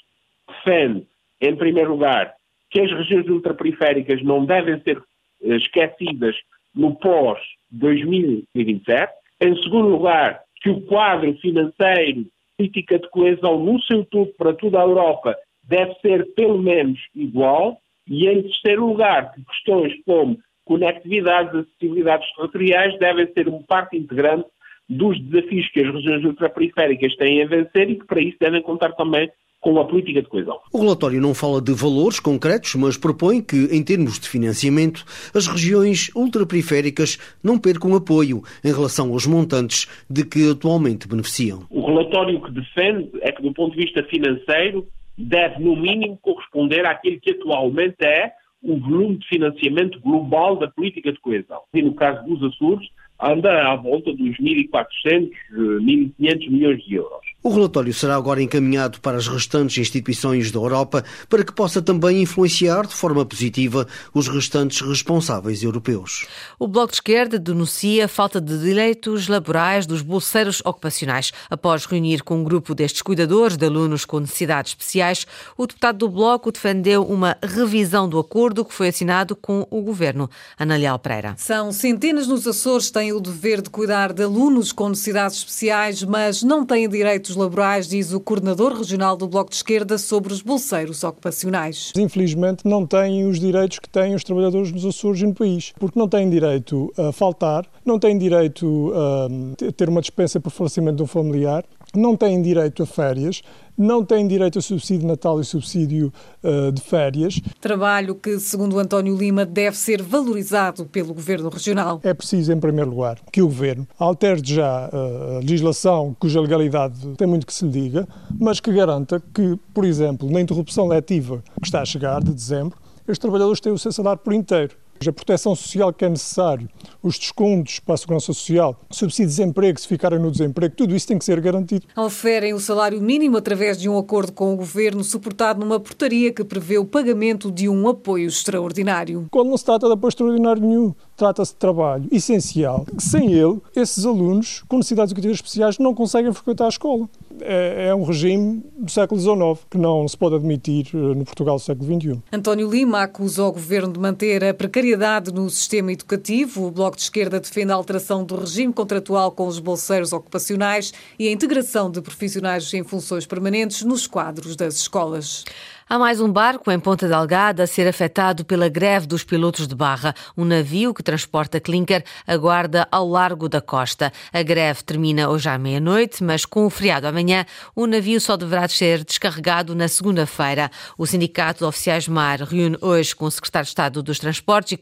defende, 0.48 1.06
em 1.42 1.56
primeiro 1.56 1.92
lugar, 1.92 2.34
que 2.70 2.82
as 2.82 2.92
regiões 2.92 3.27
ultraperiféricas 3.27 4.22
não 4.24 4.46
devem 4.46 4.80
ser 4.82 5.01
eh, 5.44 5.56
esquecidas 5.56 6.36
no 6.74 6.96
pós-2027. 6.96 9.10
Em 9.42 9.56
segundo 9.63 9.89
lugar, 9.89 10.42
que 10.62 10.70
o 10.70 10.82
quadro 10.82 11.34
financeiro, 11.38 12.25
política 12.58 13.00
de 13.00 13.10
coesão 13.10 13.63
no 13.63 13.82
seu 13.82 14.06
todo 14.06 14.32
para 14.38 14.54
toda 14.54 14.80
a 14.80 14.84
Europa 14.84 15.36
deve 15.63 15.94
ser 15.96 16.25
pelo 16.34 16.58
menos 16.58 17.00
igual 17.13 17.80
e, 18.08 18.27
em 18.27 18.44
terceiro 18.44 18.88
lugar, 18.88 19.34
que 19.34 19.44
questões 19.46 19.94
como 20.06 20.39
conectividades, 20.63 21.54
acessibilidades 21.54 22.27
territoriais 22.36 22.98
devem 23.00 23.32
ser 23.34 23.48
uma 23.48 23.62
parte 23.63 23.98
integrante 23.98 24.48
dos 24.88 25.20
desafios 25.20 25.68
que 25.70 25.82
as 25.82 25.94
regiões 25.94 26.24
ultraperiféricas 26.24 27.15
têm 27.15 27.44
a 27.44 27.48
vencer 27.48 27.89
e 27.89 27.96
que 27.96 28.06
para 28.06 28.22
isso 28.22 28.38
devem 28.39 28.62
contar 28.62 28.92
também 28.94 29.30
com 29.65 29.79
a 29.79 29.86
política 29.86 30.22
de 30.22 30.27
coesão. 30.27 30.60
O 30.72 30.79
relatório 30.79 31.19
não 31.19 31.34
fala 31.34 31.60
de 31.60 31.74
valores 31.74 32.19
concretos, 32.19 32.75
mas 32.75 32.98
propõe 32.98 33.41
que, 33.41 33.67
em 33.75 33.84
termos 33.84 34.19
de 34.19 34.29
financiamento, 34.29 35.03
as 35.34 35.48
regiões 35.48 36.12
ultraperiféricas 36.15 37.17
não 37.43 37.57
percam 37.57 37.95
apoio 37.95 38.43
em 38.63 38.72
relação 38.72 39.12
aos 39.12 39.25
montantes 39.25 39.88
de 40.07 40.24
que 40.24 40.51
atualmente 40.51 41.07
beneficiam. 41.07 41.63
O 41.72 41.84
relatório 41.84 42.39
que 42.43 42.51
defende 42.51 43.10
é 43.22 43.31
que, 43.31 43.41
do 43.41 43.51
ponto 43.51 43.75
de 43.75 43.84
vista 43.84 44.03
financeiro, 44.03 44.88
deve, 45.17 45.63
no 45.63 45.75
mínimo, 45.75 46.19
corresponder 46.22 46.86
àquilo 46.86 47.19
que 47.19 47.31
atualmente 47.31 48.05
é 48.05 48.34
o 48.62 48.77
volume 48.77 49.17
de 49.17 49.27
financiamento 49.27 50.00
global 50.00 50.57
da 50.57 50.67
política 50.67 51.12
de 51.12 51.19
coesão. 51.19 51.62
E 51.74 51.81
no 51.81 51.95
caso 51.95 52.24
dos 52.27 52.53
Açores, 52.53 52.88
anda 53.19 53.72
à 53.72 53.75
volta 53.75 54.13
dos 54.13 54.38
1.400, 54.38 55.31
1.500 55.57 56.51
milhões 56.51 56.84
de 56.84 56.95
euros. 56.95 57.25
O 57.46 57.50
relatório 57.50 57.94
será 57.94 58.16
agora 58.16 58.42
encaminhado 58.42 59.00
para 59.00 59.18
as 59.18 59.28
restantes 59.28 59.78
instituições 59.78 60.50
da 60.50 60.58
Europa 60.58 61.06
para 61.30 61.44
que 61.44 61.54
possa 61.54 61.80
também 61.80 62.24
influenciar 62.24 62.88
de 62.88 62.94
forma 62.96 63.24
positiva 63.24 63.88
os 64.16 64.28
restantes 64.28 64.82
responsáveis 64.82 65.62
europeus. 65.62 66.25
O 66.58 66.68
Bloco 66.68 66.88
de 66.88 66.96
Esquerda 66.96 67.38
denuncia 67.38 68.06
a 68.06 68.08
falta 68.08 68.42
de 68.42 68.58
direitos 68.58 69.28
laborais 69.28 69.86
dos 69.86 70.02
bolseiros 70.02 70.60
ocupacionais. 70.66 71.32
Após 71.48 71.86
reunir 71.86 72.24
com 72.24 72.40
um 72.40 72.44
grupo 72.44 72.74
destes 72.74 73.04
cuidadores 73.04 73.58
de 73.58 73.68
alunos 73.68 74.06
com 74.06 74.20
necessidades 74.20 74.72
especiais, 74.72 75.28
o 75.56 75.68
deputado 75.68 76.00
do 76.00 76.10
Bloco 76.10 76.52
defendeu 76.52 77.04
uma 77.04 77.38
revisão 77.44 78.10
do 78.10 78.18
acordo 78.18 78.66
que 78.66 78.74
foi 78.74 78.88
assinado 78.88 79.36
com 79.36 79.68
o 79.70 79.84
governo. 79.84 80.28
Ana 80.58 80.78
Leal 80.78 80.98
Pereira. 80.98 81.36
São 81.38 81.72
centenas 81.72 82.25
nos 82.25 82.48
Açores 82.48 82.88
que 82.88 82.94
têm 82.94 83.14
o 83.14 83.20
dever 83.20 83.62
de 83.62 83.70
cuidar 83.70 84.14
de 84.14 84.24
alunos 84.24 84.72
com 84.72 84.90
necessidades 84.90 85.38
especiais, 85.38 86.02
mas 86.02 86.42
não 86.42 86.66
têm 86.66 86.90
direitos 86.90 87.35
laborais, 87.36 87.88
diz 87.88 88.13
o 88.13 88.20
coordenador 88.20 88.74
regional 88.74 89.15
do 89.15 89.27
Bloco 89.27 89.50
de 89.50 89.58
Esquerda 89.58 89.98
sobre 89.98 90.34
os 90.34 90.42
bolseiros 90.42 91.04
ocupacionais. 91.04 91.92
Infelizmente 91.98 92.68
não 92.68 92.86
têm 92.86 93.27
os 93.27 93.39
direitos 93.39 93.80
que 93.80 93.89
têm 93.89 94.15
os 94.15 94.24
trabalhadores 94.24 94.72
nos 94.72 94.86
Açores 94.86 95.22
e 95.22 95.25
no 95.25 95.34
país, 95.34 95.74
porque 95.80 96.00
não 96.00 96.08
têm 96.08 96.30
direito 96.30 96.92
a 96.98 97.12
faltar, 97.12 97.65
não 97.86 98.00
têm 98.00 98.18
direito 98.18 98.92
a 98.96 99.72
ter 99.74 99.89
uma 99.89 100.01
dispensa 100.01 100.39
por 100.39 100.50
falecimento 100.50 100.98
de 100.98 101.04
um 101.04 101.08
familiar, 101.08 101.63
não 101.98 102.16
têm 102.16 102.42
direito 102.42 102.84
a 102.84 102.86
férias, 102.86 103.42
não 103.78 104.06
têm 104.06 104.28
direito 104.28 104.60
a 104.60 104.62
subsídio 104.62 105.02
de 105.02 105.08
Natal 105.08 105.40
e 105.40 105.44
subsídio 105.44 106.14
uh, 106.44 106.72
de 106.72 106.82
férias. 106.82 107.42
Trabalho 107.60 108.16
que, 108.16 108.40
segundo 108.40 108.80
António 108.80 109.16
Lima, 109.16 109.46
deve 109.46 109.78
ser 109.78 110.02
valorizado 110.02 110.86
pelo 110.86 111.14
Governo 111.14 111.50
Regional. 111.50 112.00
É 112.04 112.14
preciso, 112.14 112.52
em 112.54 112.60
primeiro 112.60 112.90
lugar, 112.90 113.18
que 113.32 113.42
o 113.42 113.48
Governo 113.48 113.88
altere 114.00 114.42
já 114.44 114.90
uh, 114.90 115.38
a 115.38 115.40
legislação 115.40 116.16
cuja 116.20 116.40
legalidade 116.40 117.16
tem 117.18 117.28
muito 117.28 117.46
que 117.46 117.54
se 117.54 117.66
lhe 117.66 117.72
diga, 117.72 118.08
mas 118.40 118.60
que 118.60 118.72
garanta 118.72 119.22
que, 119.34 119.58
por 119.74 119.86
exemplo, 119.86 120.30
na 120.30 120.40
interrupção 120.40 120.88
letiva 120.88 121.44
que 121.60 121.68
está 121.68 121.82
a 121.82 121.86
chegar, 121.86 122.24
de 122.24 122.34
dezembro, 122.34 122.78
os 123.08 123.20
trabalhadores 123.20 123.60
têm 123.60 123.72
o 123.72 123.78
seu 123.78 123.92
salário 123.92 124.22
por 124.24 124.34
inteiro 124.34 124.75
a 125.08 125.12
proteção 125.12 125.56
social 125.56 125.94
que 125.94 126.06
é 126.06 126.10
necessário, 126.10 126.70
os 127.04 127.20
descontos 127.20 127.80
para 127.80 127.96
a 127.96 127.98
segurança 127.98 128.28
social, 128.28 128.80
subsídio 128.90 129.30
de 129.30 129.36
desemprego, 129.38 129.80
se 129.80 129.88
ficarem 129.88 130.20
no 130.20 130.32
desemprego, 130.32 130.75
tudo 130.75 130.96
isso 130.96 131.08
tem 131.08 131.18
que 131.18 131.25
ser 131.25 131.40
garantido. 131.42 131.86
Oferem 131.96 132.54
o 132.54 132.60
salário 132.60 133.02
mínimo 133.02 133.38
através 133.38 133.78
de 133.78 133.90
um 133.90 133.98
acordo 133.98 134.32
com 134.32 134.54
o 134.54 134.58
governo, 134.58 135.04
suportado 135.04 135.60
numa 135.60 135.80
portaria 135.80 136.32
que 136.32 136.44
prevê 136.44 136.78
o 136.78 136.86
pagamento 136.86 137.52
de 137.52 137.70
um 137.70 137.88
apoio 137.88 138.28
extraordinário. 138.28 139.28
Quando 139.30 139.50
não 139.50 139.58
se 139.58 139.66
trata 139.66 139.88
de 139.88 139.94
apoio 139.94 140.10
extraordinário 140.10 140.62
nenhum, 140.62 140.94
trata-se 141.15 141.53
de 141.53 141.57
trabalho 141.57 142.07
essencial. 142.12 142.86
Sem 142.98 143.34
ele, 143.34 143.60
esses 143.75 144.05
alunos 144.05 144.63
com 144.67 144.77
necessidades 144.77 145.12
educativas 145.12 145.38
especiais 145.38 145.77
não 145.79 145.93
conseguem 145.93 146.31
frequentar 146.34 146.65
a 146.65 146.69
escola. 146.69 147.07
É, 147.41 147.88
é, 147.88 147.95
um 147.95 148.03
regime 148.03 148.63
do 148.77 148.89
século 148.89 149.19
XIX 149.19 149.65
que 149.69 149.77
não 149.77 150.07
se 150.07 150.17
pode 150.17 150.36
admitir 150.36 150.88
eh, 150.93 150.98
no 150.98 151.25
Portugal 151.25 151.57
do 151.57 151.62
século 151.62 152.00
XXI. 152.00 152.22
António 152.31 152.69
Lima 152.69 153.01
acusa 153.01 153.43
o 153.43 153.51
governo 153.51 153.91
de 153.91 154.00
manter 154.00 154.41
a 154.43 154.53
precariedade 154.53 155.34
no 155.34 155.50
sistema 155.50 155.91
educativo. 155.91 156.65
O 156.65 156.72
Bloco 156.72 156.95
de 156.95 157.03
Esquerda 157.03 157.39
defende 157.39 157.74
a 157.74 157.75
alteração 157.75 158.24
do 158.24 158.38
regime 158.38 158.72
contratual 158.72 159.31
com 159.31 159.48
os 159.48 159.60
bolseiros 159.60 160.13
ocupacionais 160.13 160.93
e 161.19 161.27
a 161.27 161.31
integração 161.31 161.91
de 161.91 162.01
profissionais 162.01 162.74
em 162.74 162.84
funções 162.84 163.25
permanentes 163.25 163.84
nos 163.84 164.07
quadros 164.07 164.55
das 164.55 164.75
escolas. 164.75 165.43
Há 165.88 166.00
mais 166.00 166.20
um 166.20 166.34
barco 166.34 166.72
em 166.72 166.80
Ponta 166.80 167.08
Delgada 167.08 167.62
a 167.62 167.68
ser 167.68 167.88
afetado 167.88 168.44
pela 168.44 168.68
greve 168.68 169.06
dos 169.06 169.24
pilotos 169.24 169.68
de 169.68 169.75
barra. 169.75 170.15
Um 170.36 170.44
navio 170.44 170.96
que 170.96 171.04
transporta 171.04 171.60
clinker 171.60 172.04
aguarda 172.25 172.88
ao 172.92 173.08
largo 173.08 173.48
da 173.48 173.62
costa. 173.62 174.12
A 174.34 174.42
greve 174.42 174.84
termina 174.84 175.30
hoje 175.30 175.48
à 175.48 175.60
meia-noite, 175.60 176.24
mas 176.24 176.44
com 176.44 176.65
o 176.65 176.72
feriado 176.72 177.06
amanhã, 177.06 177.46
o 177.75 177.86
navio 177.86 178.20
só 178.20 178.36
deverá 178.36 178.68
ser 178.68 179.04
descarregado 179.04 179.75
na 179.75 179.88
segunda-feira. 179.88 180.72
O 180.98 181.06
Sindicato 181.06 181.60
de 181.60 181.65
Oficiais 181.65 182.08
Mar 182.08 182.39
reúne 182.39 182.80
hoje 182.82 183.15
com 183.15 183.25
o 183.25 183.32
Secretário 183.32 183.65
de 183.65 183.70
Estado 183.70 184.01
dos 184.01 184.18
Transportes 184.18 184.72
e 184.72 184.77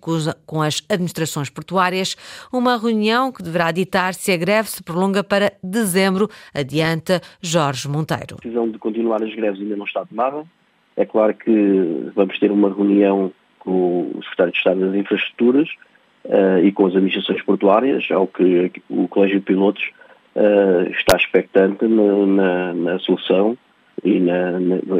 com 0.46 0.62
as 0.62 0.82
administrações 0.88 1.50
portuárias 1.50 2.16
uma 2.50 2.78
reunião 2.78 3.30
que 3.30 3.44
deverá 3.44 3.74
ditar 3.74 4.14
se 4.14 4.32
a 4.32 4.38
greve 4.38 4.70
se 4.70 4.82
prolonga 4.82 5.22
para 5.22 5.52
dezembro, 5.62 6.30
adianta 6.54 7.22
Jorge 7.42 7.90
Monteiro. 7.90 8.38
A 8.40 8.42
decisão 8.42 8.72
de 8.72 8.80
continuar 8.80 9.22
as 9.22 9.36
greves 9.36 9.60
ainda 9.60 9.76
não 9.76 9.86
está 9.86 10.06
tomada. 10.06 10.46
É 10.96 11.06
claro 11.06 11.34
que 11.34 12.12
vamos 12.16 12.38
ter 12.40 12.52
uma 12.52 12.70
reunião 12.70 13.32
com 13.60 14.12
o 14.14 14.24
Secretário 14.24 14.52
de 14.52 14.58
Estado 14.58 14.80
das 14.82 14.96
Infraestruturas 14.96 15.70
uh, 16.26 16.60
e 16.64 16.72
com 16.72 16.86
as 16.86 16.96
administrações 16.96 17.42
portuárias, 17.42 18.06
ao 18.12 18.28
que 18.28 18.72
o 18.90 19.08
Colégio 19.08 19.40
de 19.40 19.46
Pilotos 19.46 19.90
uh, 20.36 20.90
está 20.92 21.18
expectante 21.18 21.86
na, 21.88 22.26
na, 22.26 22.74
na 22.74 23.00
solução 23.00 23.58
e, 24.04 24.20
na, 24.20 24.58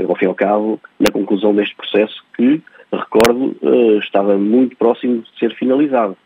ao 0.08 0.16
fim 0.16 0.26
e 0.26 0.28
ao 0.28 0.36
cabo, 0.36 0.80
na 1.00 1.12
conclusão 1.12 1.54
deste 1.54 1.76
processo 1.76 2.24
que, 2.36 2.62
recordo, 2.92 3.56
uh, 3.62 4.00
estava 4.00 4.38
muito 4.38 4.76
próximo 4.78 5.22
de 5.22 5.40
ser 5.40 5.54
finalizado, 5.56 6.18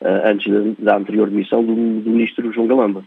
antes 0.00 0.52
da, 0.52 0.92
da, 0.92 0.96
anterior 0.96 1.28
demissão 1.28 1.64
do, 1.64 1.74
do 1.74 2.10
Ministro 2.10 2.52
João 2.52 2.68
Galamba. 2.68 3.02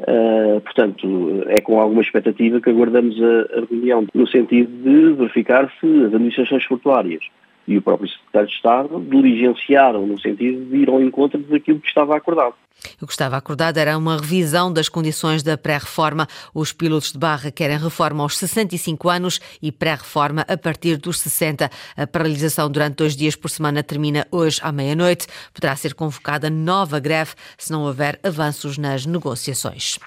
Uh, 0.00 0.60
portanto, 0.60 1.42
é 1.48 1.60
com 1.60 1.80
alguma 1.80 2.02
expectativa 2.02 2.60
que 2.60 2.70
aguardamos 2.70 3.20
a, 3.20 3.58
a, 3.58 3.64
reunião, 3.68 4.06
no 4.14 4.28
sentido 4.28 4.70
de 4.70 5.12
verificar 5.14 5.72
se 5.80 5.86
as 6.04 6.14
administrações 6.14 6.64
portuárias 6.68 7.20
e 7.66 7.76
o 7.76 7.82
próprio 7.82 8.08
Secretário 8.08 8.48
de 8.48 8.54
Estado 8.54 9.00
diligenciaram 9.00 10.06
no 10.06 10.18
sentido 10.20 10.64
de 10.66 10.76
ir 10.76 10.88
ao 10.88 11.02
encontro 11.02 11.40
daquilo 11.40 11.80
que 11.80 11.88
estava 11.88 12.16
acordado. 12.16 12.54
O 13.00 13.06
que 13.06 13.12
estava 13.12 13.36
acordado 13.36 13.78
era 13.78 13.96
uma 13.96 14.16
revisão 14.16 14.72
das 14.72 14.88
condições 14.88 15.42
da 15.42 15.56
pré-reforma. 15.56 16.28
Os 16.54 16.72
pilotos 16.72 17.12
de 17.12 17.18
barra 17.18 17.50
querem 17.50 17.78
reforma 17.78 18.22
aos 18.22 18.36
65 18.36 19.08
anos 19.08 19.40
e 19.60 19.70
pré-reforma 19.70 20.44
a 20.48 20.56
partir 20.56 20.96
dos 20.96 21.20
60. 21.20 21.70
A 21.96 22.06
paralisação 22.06 22.70
durante 22.70 22.96
dois 22.96 23.16
dias 23.16 23.36
por 23.36 23.50
semana 23.50 23.82
termina 23.82 24.26
hoje 24.30 24.60
à 24.62 24.72
meia-noite. 24.72 25.26
Poderá 25.52 25.74
ser 25.76 25.94
convocada 25.94 26.48
nova 26.50 26.98
greve 26.98 27.34
se 27.56 27.70
não 27.72 27.82
houver 27.82 28.18
avanços 28.22 28.78
nas 28.78 29.06
negociações. 29.06 29.98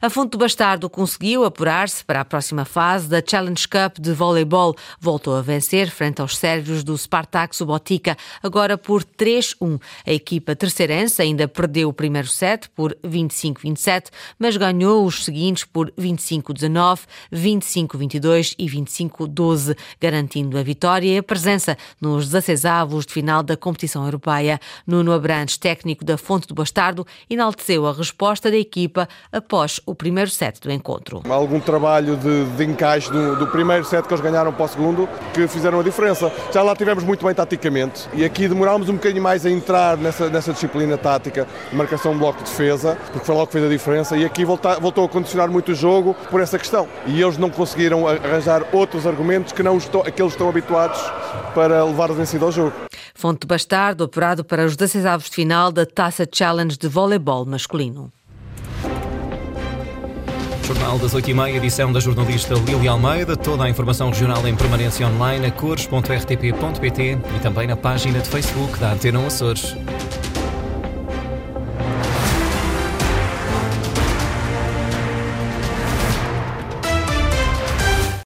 A 0.00 0.08
Fonte 0.08 0.32
do 0.32 0.38
Bastardo 0.38 0.88
conseguiu 0.88 1.44
apurar-se 1.44 2.04
para 2.04 2.20
a 2.20 2.24
próxima 2.24 2.64
fase 2.64 3.08
da 3.08 3.22
Challenge 3.24 3.66
Cup 3.68 3.98
de 3.98 4.12
voleibol. 4.12 4.76
Voltou 5.00 5.36
a 5.36 5.42
vencer 5.42 5.90
frente 5.90 6.20
aos 6.20 6.36
sérvios 6.36 6.84
do 6.84 6.96
Spartak 6.96 7.54
Subotica, 7.54 8.16
agora 8.42 8.78
por 8.78 9.04
3-1. 9.04 9.80
A 10.06 10.12
equipa 10.12 10.54
terceirense 10.54 11.20
ainda 11.22 11.48
perdeu 11.48 11.88
o 11.88 11.92
primeiro 11.92 12.19
primeiro 12.20 12.28
set 12.28 12.68
por 12.70 12.94
25-27, 13.04 14.08
mas 14.38 14.56
ganhou 14.56 15.04
os 15.04 15.24
seguintes 15.24 15.64
por 15.64 15.90
25-19, 15.92 17.00
25-22 17.32 18.54
e 18.58 18.66
25-12, 18.66 19.76
garantindo 20.00 20.58
a 20.58 20.62
vitória 20.62 21.08
e 21.08 21.18
a 21.18 21.22
presença 21.22 21.76
nos 22.00 22.26
16 22.26 22.64
avos 22.64 23.06
de 23.06 23.12
final 23.12 23.42
da 23.42 23.56
competição 23.56 24.04
europeia. 24.04 24.60
Nuno 24.86 25.12
Abrantes, 25.12 25.56
técnico 25.56 26.04
da 26.04 26.18
Fonte 26.18 26.46
do 26.46 26.54
Bastardo, 26.54 27.06
enalteceu 27.28 27.86
a 27.86 27.92
resposta 27.92 28.50
da 28.50 28.56
equipa 28.56 29.08
após 29.32 29.80
o 29.86 29.94
primeiro 29.94 30.30
set 30.30 30.60
do 30.60 30.70
encontro. 30.70 31.22
Algum 31.28 31.60
trabalho 31.60 32.16
de, 32.16 32.44
de 32.56 32.64
encaixe 32.64 33.10
do, 33.10 33.36
do, 33.36 33.46
primeiro 33.46 33.84
set 33.84 34.06
que 34.06 34.12
eles 34.12 34.22
ganharam 34.22 34.52
para 34.52 34.64
o 34.64 34.68
segundo 34.68 35.08
que 35.32 35.46
fizeram 35.48 35.80
a 35.80 35.82
diferença. 35.82 36.30
Já 36.52 36.62
lá 36.62 36.74
tivemos 36.76 37.04
muito 37.04 37.24
bem 37.24 37.34
taticamente 37.34 38.08
e 38.12 38.24
aqui 38.24 38.48
demorámos 38.48 38.88
um 38.88 38.94
bocadinho 38.94 39.22
mais 39.22 39.46
a 39.46 39.50
entrar 39.50 39.96
nessa, 39.96 40.28
nessa 40.28 40.52
disciplina 40.52 40.98
tática, 40.98 41.46
marcação 41.72 41.99
um 42.08 42.18
bloco 42.18 42.38
de 42.38 42.50
defesa, 42.50 42.96
porque 43.12 43.26
foi 43.26 43.34
logo 43.34 43.46
que 43.46 43.52
fez 43.52 43.64
a 43.64 43.68
diferença, 43.68 44.16
e 44.16 44.24
aqui 44.24 44.44
volta, 44.44 44.78
voltou 44.80 45.04
a 45.04 45.08
condicionar 45.08 45.50
muito 45.50 45.72
o 45.72 45.74
jogo 45.74 46.14
por 46.30 46.40
essa 46.40 46.58
questão. 46.58 46.88
E 47.06 47.20
eles 47.20 47.38
não 47.38 47.50
conseguiram 47.50 48.06
arranjar 48.06 48.64
outros 48.72 49.06
argumentos 49.06 49.52
que 49.52 49.62
não 49.62 49.76
estão, 49.76 50.00
aqueles 50.02 50.32
estão 50.32 50.48
habituados 50.48 51.00
para 51.54 51.84
levar 51.84 52.10
o 52.10 52.14
vencido 52.14 52.44
ao 52.44 52.52
jogo. 52.52 52.72
Fonte 53.14 53.46
Bastardo, 53.46 54.04
operado 54.04 54.44
para 54.44 54.64
os 54.64 54.76
16 54.76 55.04
avos 55.04 55.26
de 55.28 55.36
final 55.36 55.70
da 55.70 55.84
Taça 55.84 56.26
Challenge 56.32 56.76
de 56.76 56.88
voleibol 56.88 57.44
masculino. 57.44 58.10
Jornal 60.72 60.98
das 61.00 61.12
8h30, 61.12 61.56
edição 61.56 61.92
da 61.92 61.98
jornalista 61.98 62.54
Lili 62.54 62.86
Almeida. 62.86 63.36
Toda 63.36 63.64
a 63.64 63.68
informação 63.68 64.08
regional 64.10 64.46
em 64.46 64.54
permanência 64.54 65.04
online 65.04 65.46
a 65.46 65.50
cores.rtp.pt 65.50 67.18
e 67.36 67.40
também 67.40 67.66
na 67.66 67.76
página 67.76 68.20
de 68.20 68.28
Facebook 68.28 68.78
da 68.78 68.92
Antena 68.92 69.26
Açores. 69.26 69.74